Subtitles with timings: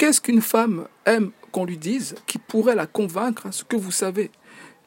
[0.00, 4.30] Qu'est-ce qu'une femme aime qu'on lui dise qui pourrait la convaincre ce que vous savez?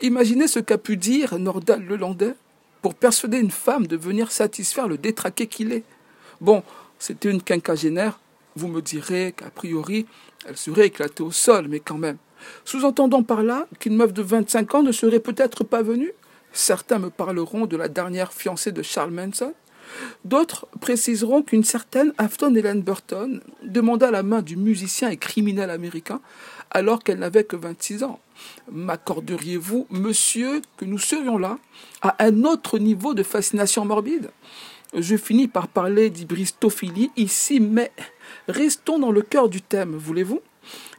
[0.01, 2.33] Imaginez ce qu'a pu dire Nordal Lelandais
[2.82, 5.84] pour persuader une femme de venir satisfaire le détraqué qu'il est.
[6.41, 6.63] Bon,
[6.97, 8.20] c'était une quinquagénaire,
[8.55, 10.07] vous me direz qu'a priori,
[10.47, 12.18] elle serait éclatée au sol, mais quand même.
[12.66, 16.12] Sous-entendant par là qu'une meuf de 25 ans ne serait peut-être pas venue?
[16.54, 19.54] Certains me parleront de la dernière fiancée de Charles Manson.
[20.26, 26.22] D'autres préciseront qu'une certaine Afton Helen Burton demanda la main du musicien et criminel américain
[26.71, 28.20] alors qu'elle n'avait que 26 ans.
[28.71, 31.57] M'accorderiez-vous, monsieur, que nous serions là
[32.02, 34.31] à un autre niveau de fascination morbide?
[34.95, 37.91] Je finis par parler d'hybristophilie ici, mais
[38.48, 40.40] restons dans le cœur du thème, voulez-vous?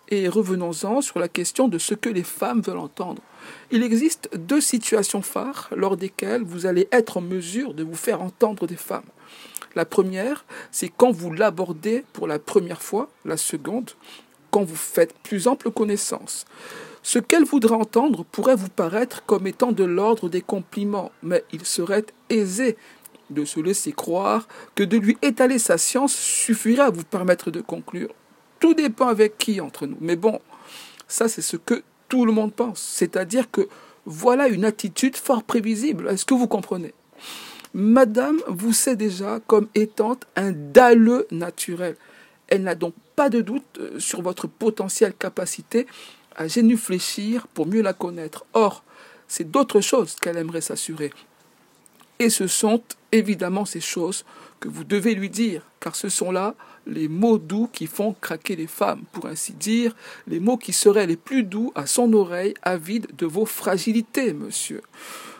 [0.08, 3.22] Et revenons-en sur la question de ce que les femmes veulent entendre.
[3.70, 8.22] Il existe deux situations phares lors desquelles vous allez être en mesure de vous faire
[8.22, 9.04] entendre des femmes.
[9.74, 13.08] La première, c'est quand vous l'abordez pour la première fois.
[13.24, 13.90] La seconde,
[14.50, 16.44] quand vous faites plus ample connaissance.
[17.02, 21.66] Ce qu'elle voudrait entendre pourrait vous paraître comme étant de l'ordre des compliments, mais il
[21.66, 22.76] serait aisé
[23.30, 27.60] de se laisser croire que de lui étaler sa science suffirait à vous permettre de
[27.60, 28.14] conclure.
[28.60, 29.98] Tout dépend avec qui entre nous.
[30.00, 30.40] Mais bon,
[31.08, 31.82] ça c'est ce que
[32.14, 32.78] tout le monde pense.
[32.78, 33.68] C'est-à-dire que
[34.06, 36.06] voilà une attitude fort prévisible.
[36.08, 36.94] Est-ce que vous comprenez?
[37.74, 41.96] Madame vous sait déjà comme étant un dalleux naturel.
[42.46, 45.88] Elle n'a donc pas de doute euh, sur votre potentielle capacité
[46.36, 48.46] à génufléchir pour mieux la connaître.
[48.52, 48.84] Or,
[49.26, 51.10] c'est d'autres choses qu'elle aimerait s'assurer.
[52.18, 54.24] Et ce sont évidemment ces choses
[54.60, 56.54] que vous devez lui dire, car ce sont là
[56.86, 59.94] les mots doux qui font craquer les femmes, pour ainsi dire,
[60.26, 64.82] les mots qui seraient les plus doux à son oreille, avide de vos fragilités, monsieur.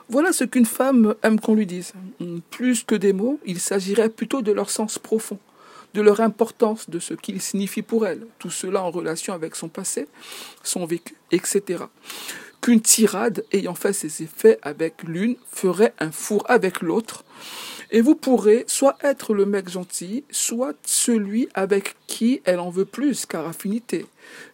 [0.09, 1.93] Voilà ce qu'une femme aime qu'on lui dise.
[2.51, 5.39] Plus que des mots, il s'agirait plutôt de leur sens profond,
[5.95, 9.69] de leur importance, de ce qu'ils signifient pour elle, tout cela en relation avec son
[9.69, 10.07] passé,
[10.63, 11.85] son vécu, etc.
[12.65, 17.23] Qu'une tirade ayant fait ses effets avec l'une ferait un four avec l'autre,
[17.91, 22.87] et vous pourrez soit être le mec gentil, soit celui avec qui elle en veut
[22.87, 24.07] plus, car affinité.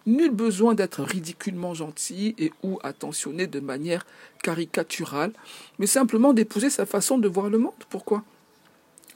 [0.07, 4.05] Nul besoin d'être ridiculement gentil et ou attentionné de manière
[4.43, 5.33] caricaturale,
[5.79, 7.75] mais simplement d'épouser sa façon de voir le monde.
[7.91, 8.25] Pourquoi?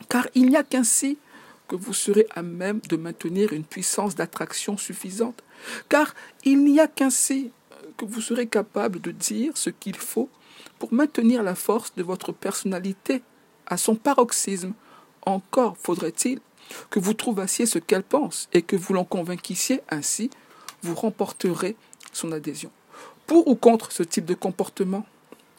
[0.09, 1.19] Car il n'y a qu'ainsi
[1.67, 5.43] que vous serez à même de maintenir une puissance d'attraction suffisante.
[5.89, 7.51] Car il n'y a qu'ainsi
[7.97, 10.29] que vous serez capable de dire ce qu'il faut
[10.79, 13.23] pour maintenir la force de votre personnalité
[13.67, 14.73] à son paroxysme.
[15.23, 16.41] Encore faudrait-il
[16.91, 20.31] que vous trouvassiez ce qu'elle pense et que vous l'en convainquissiez ainsi,
[20.83, 21.77] vous remporterez
[22.13, 22.71] son adhésion.
[23.27, 25.07] Pour ou contre ce type de comportement?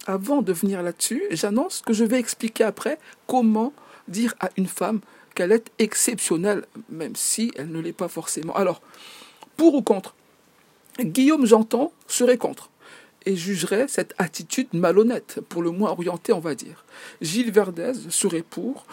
[0.07, 3.73] Avant de venir là-dessus, j'annonce que je vais expliquer après comment
[4.07, 5.01] dire à une femme
[5.33, 8.55] qu'elle est exceptionnelle, même si elle ne l'est pas forcément.
[8.55, 8.81] Alors,
[9.57, 10.15] pour ou contre?
[10.99, 12.69] Guillaume Janton serait contre
[13.25, 16.85] et jugerait cette attitude malhonnête, pour le moins orientée, on va dire.
[17.21, 18.85] Gilles Verdez serait pour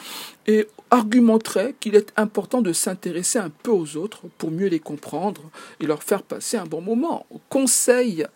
[0.46, 5.42] et argumenterait qu'il est important de s'intéresser un peu aux autres pour mieux les comprendre
[5.80, 7.26] et leur faire passer un bon moment.
[7.50, 8.26] Conseil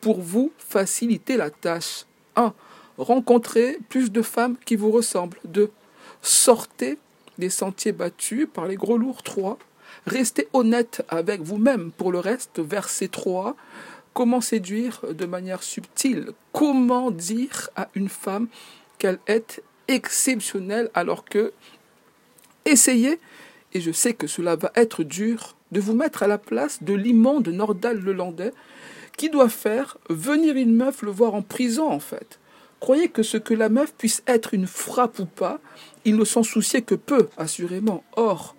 [0.00, 2.04] pour vous faciliter la tâche.
[2.34, 2.52] 1.
[2.98, 5.38] Rencontrez plus de femmes qui vous ressemblent.
[5.44, 5.70] 2.
[6.20, 6.98] Sortez
[7.38, 9.22] des sentiers battus par les gros lourds.
[9.22, 9.58] 3.
[10.06, 11.90] Restez honnête avec vous-même.
[11.92, 13.56] Pour le reste, verset 3.
[14.14, 16.32] Comment séduire de manière subtile?
[16.52, 18.48] Comment dire à une femme
[18.98, 21.52] qu'elle est exceptionnelle alors que
[22.64, 23.18] essayez,
[23.72, 26.92] et je sais que cela va être dur, de vous mettre à la place de
[26.92, 28.52] l'immonde Nordal Lelandais
[29.16, 32.38] qui doit faire venir une meuf le voir en prison en fait.
[32.82, 35.60] Croyez que ce que la meuf puisse être une frappe ou pas,
[36.04, 38.02] il ne s'en souciait que peu, assurément.
[38.16, 38.56] Or,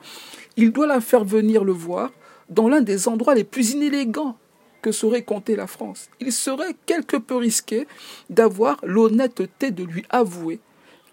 [0.56, 2.09] il doit la faire venir le voir
[2.47, 4.38] dans l'un des endroits les plus inélégants
[4.81, 6.07] que saurait compter la France.
[6.22, 7.85] Il serait quelque peu risqué
[8.29, 10.61] d'avoir l'honnêteté de lui avouer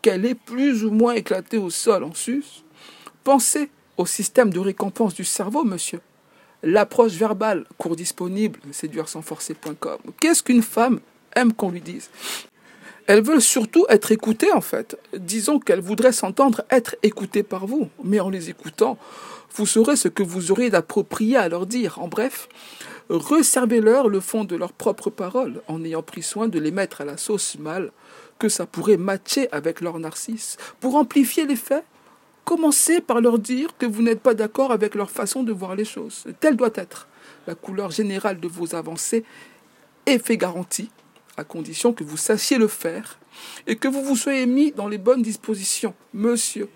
[0.03, 2.63] qu'elle est plus ou moins éclatée au sol en sus.
[3.25, 6.01] Pensez au système de récompense du cerveau, monsieur.
[6.63, 9.99] L'approche verbale, cours disponible, séduire sans forcer.com.
[10.21, 11.01] Qu'est-ce qu'une femme
[11.35, 12.09] aime qu'on lui dise?
[13.11, 14.97] Elles veulent surtout être écoutées en fait.
[15.17, 18.99] Disons qu'elles voudraient s'entendre être écoutées par vous, mais en les écoutant,
[19.57, 21.99] vous saurez ce que vous aurez d'approprié à leur dire.
[22.01, 22.49] En bref,
[23.09, 27.05] Reservez-leur le fond de leurs propres paroles en ayant pris soin de les mettre à
[27.05, 27.91] la sauce mâle
[28.39, 30.57] que ça pourrait matcher avec leur narcisse.
[30.79, 31.83] Pour amplifier l'effet,
[32.45, 35.85] commencez par leur dire que vous n'êtes pas d'accord avec leur façon de voir les
[35.85, 36.27] choses.
[36.39, 37.09] Telle doit être
[37.49, 39.25] la couleur générale de vos avancées,
[40.07, 40.89] effet garanti,
[41.37, 43.19] à condition que vous sachiez le faire
[43.67, 45.95] et que vous vous soyez mis dans les bonnes dispositions.
[46.13, 46.69] Monsieur,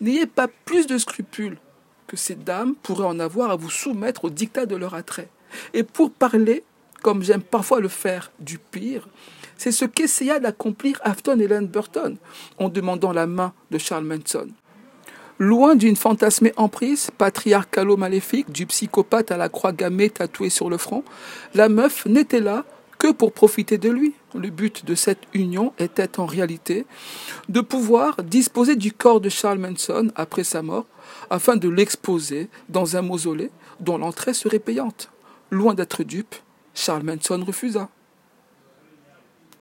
[0.00, 1.58] n'ayez pas plus de scrupules
[2.06, 5.28] que ces dames pourraient en avoir à vous soumettre au dictat de leur attrait.
[5.72, 6.64] Et pour parler,
[7.02, 9.08] comme j'aime parfois le faire, du pire,
[9.56, 12.16] c'est ce qu'essaya d'accomplir Afton Helen Burton
[12.58, 14.48] en demandant la main de Charles Manson.
[15.38, 21.02] Loin d'une fantasmée emprise, patriarcalo-maléfique, du psychopathe à la croix gammée tatouée sur le front,
[21.54, 22.64] la meuf n'était là
[22.98, 24.14] que pour profiter de lui.
[24.34, 26.86] Le but de cette union était en réalité
[27.48, 30.86] de pouvoir disposer du corps de Charles Manson après sa mort
[31.30, 33.50] afin de l'exposer dans un mausolée
[33.80, 35.10] dont l'entrée serait payante.
[35.50, 36.34] Loin d'être dupe,
[36.74, 37.88] Charles Manson refusa.